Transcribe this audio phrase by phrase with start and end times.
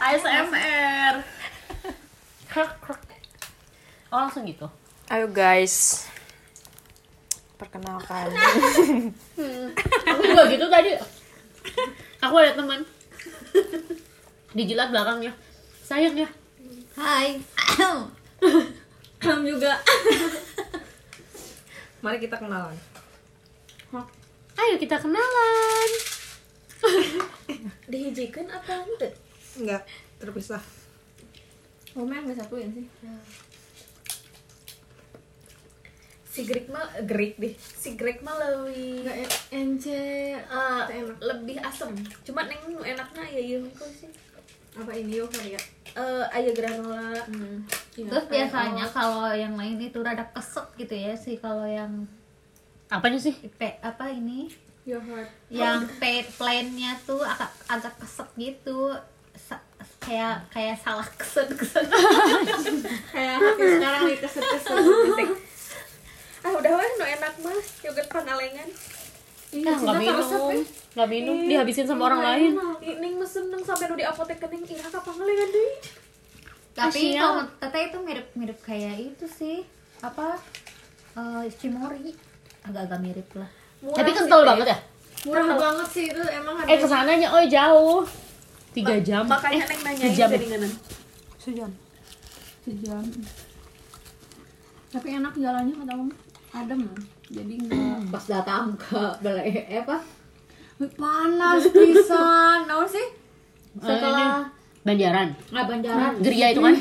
[0.00, 1.14] ASMR.
[4.12, 4.64] Oh langsung gitu.
[5.12, 6.06] Ayo guys.
[7.56, 8.28] Perkenalkan.
[10.08, 10.96] Aku juga gitu tadi.
[12.20, 12.84] Aku ada teman.
[14.56, 15.32] Dijilat belakangnya.
[15.84, 16.28] Sayang ya.
[16.96, 17.40] Hai.
[19.20, 19.76] Kamu juga.
[22.04, 22.76] Mari kita kenalan.
[24.56, 25.90] Ayo kita kenalan.
[27.86, 29.12] Dihijikan apa enggak?
[29.56, 29.82] Enggak,
[30.18, 30.62] terpisah.
[31.94, 32.86] Ngomong yang satuin sih.
[36.28, 37.54] Si Greg mah Greg deh.
[37.56, 39.16] Si Greg mah lebih Nggak
[39.48, 41.16] ence eh, enak.
[41.24, 41.96] lebih asem.
[42.28, 44.12] Cuma neng enaknya ya kok sih.
[44.76, 45.56] apa ini yogurt ya
[45.96, 47.16] Eh aya granola.
[47.96, 48.12] Iya.
[48.12, 52.04] Terus biasanya kalau yang lain itu rada kesek gitu ya sih kalau yang
[52.92, 53.32] Apanya sih?
[53.56, 54.52] pe, apa ini
[55.50, 58.94] yang pe, plainnya tuh agak agak kesek gitu
[59.34, 59.66] Sa-
[59.98, 61.84] kayak kayak salah keset keset
[63.12, 64.78] kayak hati sekarang nih keset keset
[66.40, 67.52] Ah udah weh nu enak mah
[67.82, 68.68] yogurt pangalengan.
[69.50, 70.54] iya Ah, nggak minum.
[70.94, 71.36] Nggak minum.
[71.42, 72.52] Dihabisin sama orang lain.
[72.78, 75.74] Ning mesen neng sampai nu di apotek kening ira ka pangalengan deui.
[76.70, 79.64] tapi kalau teteh itu mirip mirip kayak itu sih
[79.98, 80.36] apa
[81.16, 82.12] eh cimori
[82.62, 83.48] agak-agak mirip lah
[83.82, 84.48] Murah Tapi sih, kental Teh.
[84.48, 84.78] banget ya.
[85.26, 88.00] murah banget sih itu emang Eh harga ke sananya oh jauh.
[88.72, 89.24] Tiga jam.
[89.26, 90.28] Makanya eh, neng nanyain sejam.
[90.30, 90.72] jaringanan.
[91.36, 91.70] Sejam.
[92.62, 93.04] sejam
[94.88, 96.14] tapi enak jalannya kata mama
[96.50, 96.80] adem
[97.28, 100.00] jadi enggak pas datang ke balai eh, apa
[100.96, 103.06] panas pisan naon sih
[103.76, 104.48] setelah
[104.86, 105.34] Banjaran.
[105.50, 106.74] nggak banjaran Geria itu kan?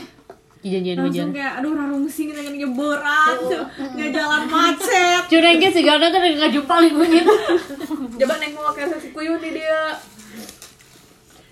[0.66, 1.38] Janjian langsung banjaran.
[1.38, 3.38] kayak aduh rarungsing dengan nyeberan
[3.94, 7.26] nggak jalan macet Curang ke segala kan nggak jumpa lingkungan.
[8.20, 9.82] Coba neng mau kayak si kuyun di dia.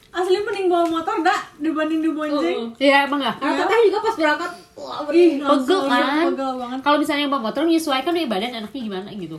[0.10, 3.34] asli mending bawa motor dak dibanding dibonceng Iya emang nggak?
[3.34, 6.24] Nah, teteh juga pas berangkat wah, ih Pegel kan?
[6.30, 9.38] pegel banget Kalau misalnya yang bawa motor menyesuaikan nih badan enaknya gimana gitu.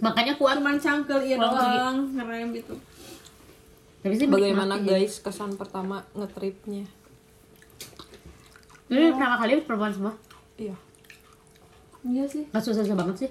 [0.00, 0.56] Makanya kuat.
[0.56, 2.74] cuman cangkel iya doang ngerem gitu
[4.00, 6.88] Tapi sih Bagaimana guys kesan pertama ngetripnya?
[8.92, 10.12] Ini pertama kali perempuan semua.
[10.60, 10.76] Iya.
[12.04, 13.30] iya sih Gak susah-susah banget sih.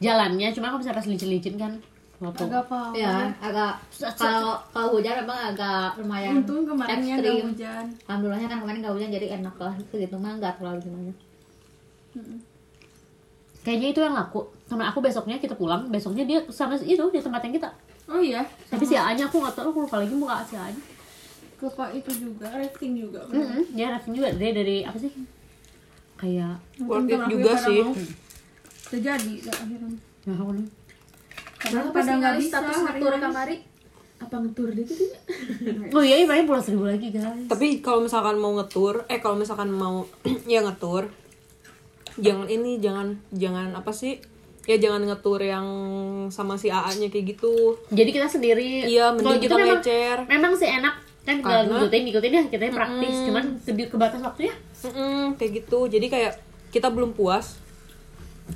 [0.00, 1.72] Jalannya cuma kan bisa pas licin-licin kan.
[2.20, 3.80] Waktu agak apa ya agak
[4.20, 8.92] kalau kalau hujan emang agak lumayan untung kemarinnya nggak ekstrim hujan alhamdulillahnya kan kemarin nggak
[8.92, 11.12] hujan jadi enak lah segitu mah nggak terlalu gimana
[13.64, 14.40] kayaknya itu yang laku.
[14.66, 17.70] Sama aku besoknya kita pulang, besoknya dia sama itu di tempat yang kita.
[18.10, 20.82] oh iya Tapi si A-nya aku nggak tahu, aku lupa lagi muka si A-nya.
[21.60, 25.12] Ke pak itu juga rafting juga Mm-mm, Dia rafting juga dia dari apa sih?
[26.16, 27.80] Kayak Worth it juga pada sih.
[28.90, 29.88] terjadi akhirnya
[30.26, 30.66] nah, nih.
[31.56, 33.56] karena pada nggak bisa status hari ngetur kamari.
[34.18, 35.18] Apa ngetur deh gitu ya?
[35.96, 37.44] Oh iya, ini pulang seribu lagi guys.
[37.46, 40.04] Tapi kalau misalkan mau ngetur, eh kalau misalkan mau
[40.50, 41.08] ya ngetur,
[42.16, 44.20] jangan ini, jangan jangan apa sih?
[44.68, 45.66] Ya jangan ngetur yang
[46.28, 47.80] sama si AA-nya kayak gitu.
[47.88, 48.84] Jadi kita sendiri.
[48.86, 50.16] Iya, mending Kalau kita memang, ngecer.
[50.28, 50.94] memang sih enak
[51.30, 53.14] kan tinggal ngikutin ngikutin ya kita praktis.
[53.30, 54.54] Cuman ke, kebatas waktunya.
[54.82, 55.78] Mm-mm, kayak gitu.
[55.86, 56.32] Jadi kayak
[56.74, 57.62] kita belum puas.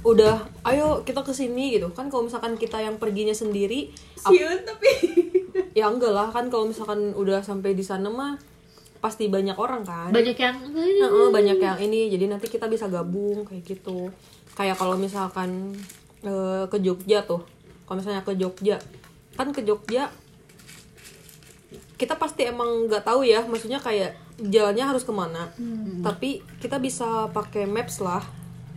[0.03, 1.95] Udah, ayo kita ke sini gitu.
[1.95, 4.91] Kan kalau misalkan kita yang perginya sendiri, Siun tapi.
[5.79, 6.35] Ya enggak lah.
[6.35, 8.35] Kan kalau misalkan udah sampai di sana mah
[8.99, 10.11] pasti banyak orang kan.
[10.11, 12.11] banyak yang Heeh, banyak yang ini.
[12.11, 14.11] Jadi nanti kita bisa gabung kayak gitu.
[14.59, 15.75] Kayak kalau misalkan
[16.27, 17.47] eh, ke Jogja tuh.
[17.87, 18.83] Kalau misalnya ke Jogja.
[19.39, 20.11] Kan ke Jogja
[21.95, 25.51] kita pasti emang nggak tahu ya maksudnya kayak jalannya harus ke mana.
[26.03, 28.23] Tapi kita bisa pakai maps lah.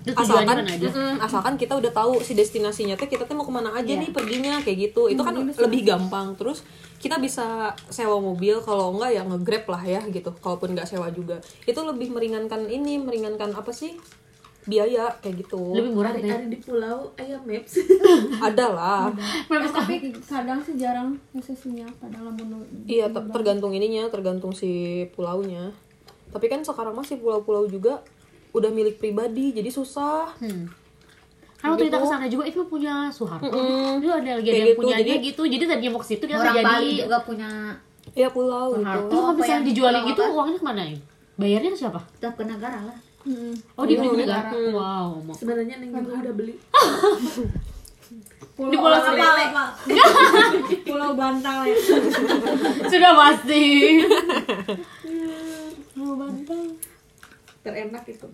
[0.07, 0.89] Asalkan aja?
[1.19, 4.61] Asalkan kita udah tahu si destinasinya teh kita tuh mau ke mana aja nih perginya
[4.63, 5.11] kayak gitu.
[5.11, 6.37] Itu kan lebih gampang.
[6.39, 6.63] Terus
[6.97, 10.31] kita bisa sewa mobil kalau enggak ya nge-grab lah ya gitu.
[10.39, 11.43] Kalaupun nggak sewa juga.
[11.67, 13.99] Itu lebih meringankan ini meringankan apa sih
[14.67, 16.33] biaya kayak gitu lebih murah gitu ya.
[16.33, 17.79] hari di pulau ayam maps.
[18.37, 19.03] ada lah
[19.47, 24.69] Eh, tapi kadang sih jarang sesinya kadang lamun iya ter- tergantung ininya tergantung si
[25.11, 25.71] pulaunya
[26.27, 28.03] tapi kan sekarang masih pulau-pulau juga
[28.49, 30.67] udah milik pribadi jadi susah Hmm.
[31.57, 33.49] Kan waktu kita ke sana juga itu punya Soeharto.
[33.49, 33.97] Mm-mm.
[33.97, 35.41] Itu ada lagi ada yang gitu, punyanya jadi- gitu.
[35.43, 37.01] Jadi tadinya mau ke situ dia orang nggak Bali jadi.
[37.01, 37.49] juga punya
[38.13, 40.97] ya pulau gitu Itu Oh, misalnya yang dijualin gitu uangnya ke mana ya?
[41.37, 42.01] Bayarnya ke siapa?
[42.17, 42.97] tetap ke negara lah
[43.75, 44.49] Oh di negara.
[44.71, 45.19] Wow.
[45.19, 45.35] mau.
[45.35, 46.55] Sebenarnya neng juga udah beli.
[48.55, 49.65] pulau Di Pulau apa,
[50.87, 51.75] pulau Bantang ya
[52.91, 53.63] Sudah pasti.
[57.61, 58.27] Terenak itu.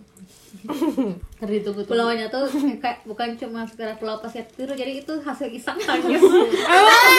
[1.42, 1.84] Terhitung tuh.
[1.84, 2.46] pulaunya tuh
[2.78, 6.22] kayak bukan cuma sekedar pulau pasir biru jadi itu hasil isak tangis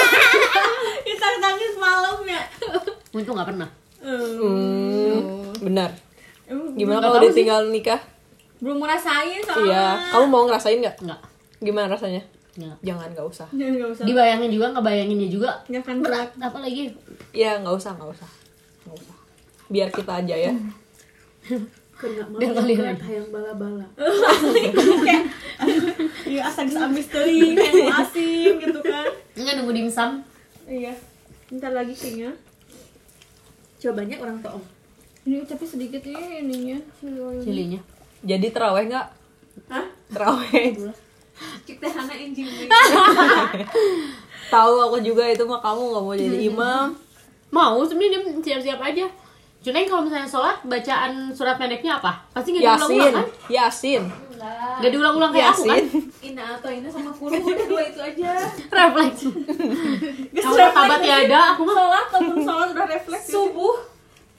[1.05, 2.41] kita tangis malam ya
[3.13, 3.69] Untung nggak pernah.
[4.01, 5.89] Hmm, benar.
[6.45, 7.29] Emang Gimana Nggak kalau sih.
[7.31, 8.01] ditinggal nikah?
[8.55, 9.85] belum ngerasain soalnya Iya,
[10.15, 10.95] kamu mau ngerasain nggak?
[11.03, 11.19] Nggak.
[11.59, 12.21] Gimana rasanya?
[12.55, 12.77] Nggak.
[12.81, 13.47] Jangan, nggak usah.
[13.51, 16.29] Jangan nggak usah Dibayangin juga, ngebayanginnya juga nggak akan berat.
[16.39, 16.83] Apa lagi?
[17.33, 18.29] Ya nggak usah, nggak usah,
[18.85, 19.15] nggak usah.
[19.67, 20.53] Biar kita aja ya.
[21.95, 22.23] Kena
[22.53, 22.79] kalian.
[22.79, 23.87] berat hayang bala-bala.
[26.25, 30.19] iya asal abis teuing yang asing gitu kan Enggak nunggu dimsum.
[30.65, 30.91] iya
[31.47, 32.33] bentar lagi kayaknya
[33.75, 34.65] Coba banyak orang toong.
[35.25, 36.77] Ini tapi sedikit ya ininya
[37.41, 37.81] Cilinya.
[38.21, 39.07] Jadi teraweh nggak?
[39.73, 39.85] Hah?
[40.13, 40.77] Teraweh.
[41.65, 42.45] Kita hana enjing.
[44.53, 46.87] Tahu aku juga itu mah kamu nggak mau jadi imam.
[47.49, 49.05] Mau sebenarnya dia siap-siap aja.
[49.65, 52.21] Cuma kalau misalnya sholat, bacaan surat pendeknya apa?
[52.29, 53.25] Pasti nggak diulang-ulang kan?
[53.49, 54.03] Yasin,
[54.77, 55.85] Nggak diulang-ulang kayak aku kan?
[56.21, 58.45] Ina atau Ina sama Kulu udah dua itu aja.
[58.69, 59.25] Refleks.
[59.25, 61.09] Kalau refleks tabat sih.
[61.09, 63.41] tiada, aku mah sholat ataupun sholat udah refleks gitu.
[63.41, 63.94] Subuh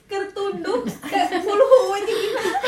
[0.07, 2.59] kertunduk ke puluh aja gimana?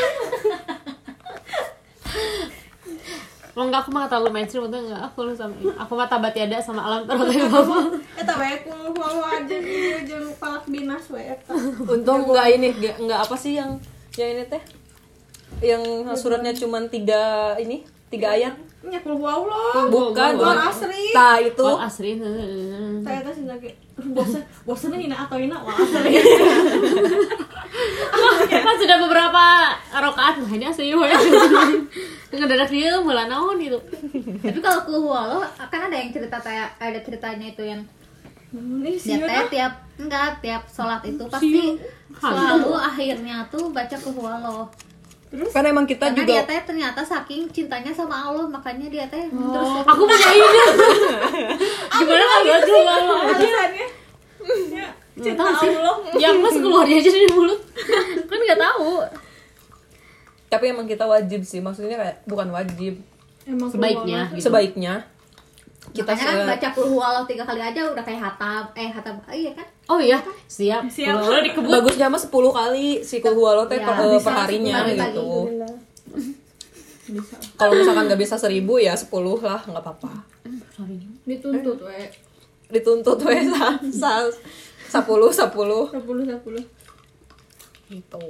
[3.50, 6.56] Kalau enggak aku mah terlalu mainstream untuk enggak aku lu sama aku mah tabat tiada
[6.62, 7.76] sama alam terus apa.
[8.16, 11.52] eta we kul walau aja nih jeung palak binas we eta
[11.84, 13.76] Untung nggak ini, nggak nggak apa sih yang
[14.16, 14.62] yang ini teh?
[15.60, 15.82] Yang
[16.16, 18.54] suratnya cuma tiga ini, tiga ayat.
[18.80, 20.56] nya kul walau loh Bukan, bukan.
[20.66, 22.16] asri Nah itu Oh, asri.
[23.00, 26.16] saya teh sih lagi bosan bosan ina atau ina wal asri
[28.64, 29.44] kan sudah beberapa
[29.92, 31.06] rokaat nah ini asli we.
[32.32, 33.76] Ngedadak dia mulai naon gitu.
[34.40, 37.82] Tapi kalau ke Hualo kan ada yang cerita kayak ada ceritanya itu yang
[38.50, 41.76] ini sih teh tiap enggak tiap sholat itu pasti
[42.12, 44.10] selalu akhirnya tuh baca ke
[45.30, 45.46] Hualo.
[45.48, 49.24] kan emang kita Karena juga dia teh ternyata saking cintanya sama Allah makanya dia teh
[49.26, 50.62] terus Aku punya ide.
[51.96, 53.86] Gimana kalau buat lu kalau alasannya
[54.70, 55.70] ya cinta tahu sih.
[55.72, 57.60] Allah Yang mas keluar aja dari mulut.
[58.24, 58.90] Kan nggak tahu.
[60.48, 62.98] tapi emang kita wajib sih maksudnya kayak bukan wajib
[63.44, 64.34] emang Sebaiknya.
[64.34, 64.94] sebaiknya
[65.90, 69.50] kita makanya kan baca Hualo tiga kali aja udah kayak hatam eh hatam ah, iya
[69.56, 69.66] kan?
[69.90, 70.86] Oh iya, siap.
[70.86, 71.18] Siap.
[71.18, 71.66] Kalau dikebut.
[71.66, 75.28] bagusnya mah 10 kali si kulhuwalo teh Ya, per, eh, bisa perharinya sepuluh gitu.
[77.10, 77.34] Bisa.
[77.58, 79.10] Kalau misalkan nggak bisa seribu ya 10
[79.42, 80.14] lah nggak apa-apa.
[81.26, 82.06] Dituntut we.
[82.70, 84.10] Dituntut weh sa, sa,
[84.86, 85.90] sepuluh sepuluh.
[85.90, 86.62] Sepuluh sepuluh.
[87.90, 88.24] Gitu.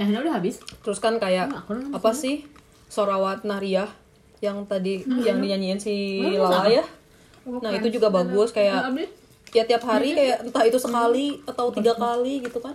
[0.00, 0.56] Yang ini udah habis.
[0.80, 2.48] terus kan kayak nonton apa sih?
[2.88, 4.05] Sorawat nariyah
[4.46, 6.84] yang tadi yang dinyanyiin si Lala ya.
[7.44, 8.90] Nah itu juga bagus kayak
[9.52, 12.74] ya tiap hari kayak entah itu sekali atau tiga kali gitu kan.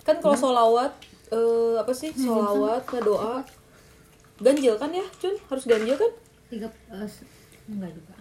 [0.00, 0.90] Kan kalau solawat
[1.28, 2.10] eh, apa sih?
[2.12, 3.42] Solawat doa
[4.38, 6.10] ganjil kan ya Jun harus ganjil kan?
[6.48, 6.66] Tiga
[7.04, 7.26] se-
[7.64, 8.14] enggak juga.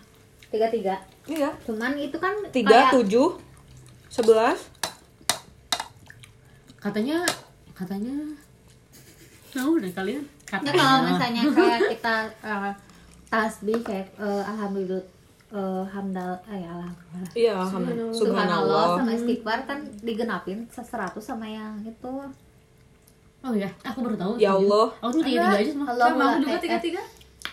[0.47, 0.95] Tiga tiga
[1.25, 1.49] iya.
[1.61, 3.41] Cuman itu kan tiga kayak- tujuh
[4.07, 4.59] sebelas.
[6.77, 7.21] Katanya
[7.71, 8.13] katanya
[9.51, 10.23] tahu deh kalian.
[10.51, 10.75] Ya Katanya.
[10.75, 12.71] kalau misalnya kayak kita eh,
[13.25, 14.99] tasbih kayak eh, alhamdulillah
[15.49, 18.11] eh, hamdal eh alhamdulillah iya alhamdulillah.
[18.11, 18.85] subhanallah.
[18.97, 20.83] Sama istighfar kan digenapin 100
[21.17, 22.13] sama yang itu.
[23.41, 24.31] Oh iya, aku baru tahu.
[24.37, 24.91] Ya Allah.
[24.99, 25.87] Aku tuh tiga tiga aja semua.
[25.89, 27.01] Allah Sama aku juga tiga tiga.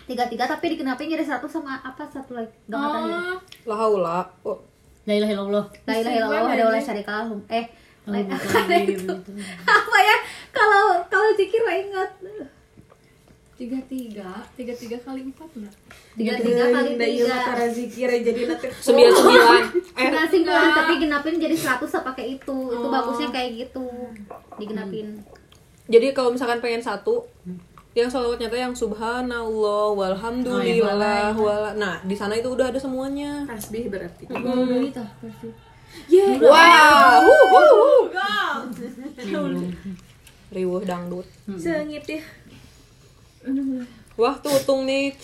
[0.05, 2.51] tiga tiga tapi digenapin jadi satu sama apa satu lagi.
[2.65, 4.19] Gak ngerti lagi Oh, la haula.
[4.43, 4.57] Oh,
[5.03, 5.65] La ilaha illallah.
[5.83, 7.65] la ilaha illallah ada oleh syarika lahum eh
[8.01, 8.41] Oh, lain bukan.
[8.57, 9.13] apa itu
[9.63, 10.17] apa ya?
[10.49, 12.09] Kalau kalau zikir lah ingat
[13.59, 15.75] tiga tiga, tiga tiga kali empat enggak?
[16.15, 19.63] tiga tiga kali tiga mata zikir jadi nanti sembilan sembilan
[19.99, 22.57] eh Nah, singkulan tapi genapin jadi 100 pakai itu.
[22.71, 23.87] Itu bagusnya kayak gitu.
[24.55, 25.19] Digenapin.
[25.89, 27.27] jadi kalau misalkan pengen satu
[27.97, 33.89] yang sholawatnya teh yang subhanallah walhamdulillah wala nah di sana itu udah ada semuanya tasbih
[33.89, 34.29] berarti.
[36.37, 37.89] wow hu, hu, hu.
[40.53, 41.25] riuh dangdut
[41.57, 42.21] Sengit ya.
[44.19, 45.15] Wah tuh utung nih.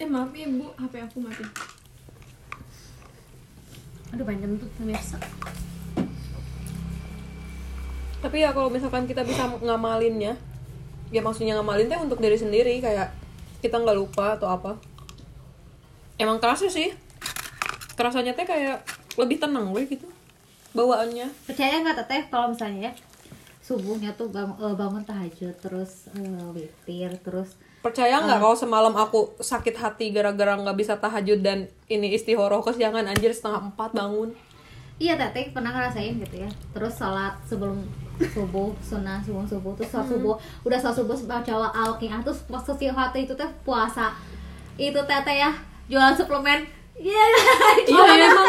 [0.00, 0.72] Eh maaf ya bu.
[0.74, 1.44] Hp aku mati.
[4.14, 5.18] Aduh pengen kentut pemirsa.
[8.24, 10.32] tapi ya kalau misalkan kita bisa ngamalinnya
[11.12, 13.12] ya maksudnya ngamalin teh untuk diri sendiri kayak
[13.60, 14.80] kita nggak lupa atau apa.
[16.16, 16.88] Emang kerasa sih.
[18.00, 18.80] Kerasanya teh kayak
[19.20, 20.08] lebih tenang weh gitu.
[20.72, 21.28] Bawaannya.
[21.44, 22.92] Percaya nggak teteh kalau misalnya ya
[23.64, 29.36] subuhnya tuh bangun, eh, bangun tahajud terus eh, witir terus percaya nggak kalau semalam aku
[29.40, 34.32] sakit hati gara-gara nggak bisa tahajud dan ini istihoroh kesiangan anjir setengah empat bangun.
[34.96, 36.50] Iya teteh pernah ngerasain gitu ya.
[36.72, 37.84] Terus sholat sebelum
[38.16, 40.34] subuh sunnah subuh subuh terus sholat subuh.
[40.64, 44.16] Udah sholat subuh baca al terus pas waktu itu teh puasa.
[44.80, 45.52] Itu teteh ya
[45.92, 46.64] jualan suplemen
[46.94, 47.24] Iya.
[47.26, 47.42] iya.
[47.90, 48.48] Kan emang.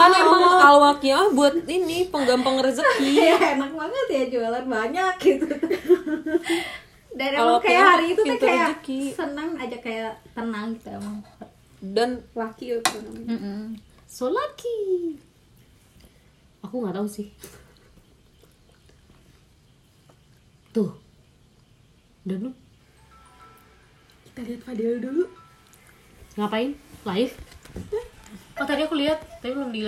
[0.00, 3.12] kan emang alwaknya buat ini penggampang rezeki.
[3.20, 5.46] Iya enak banget ya jualan banyak gitu.
[7.18, 9.00] Dan Kalau emang kayak kayak hari itu tuh kayak rezeki.
[9.12, 11.16] senang aja kayak tenang gitu emang.
[11.82, 13.74] dan laki itu namanya?
[14.06, 15.18] So lucky.
[16.62, 17.28] Aku nggak tahu sih.
[20.72, 20.94] Tuh.
[22.22, 22.54] Udah belum
[24.32, 25.24] kita lihat Fadil dulu.
[26.40, 26.72] Ngapain?
[27.04, 27.36] Live
[28.60, 29.80] oh tadi aku lihat tapi belum dilihat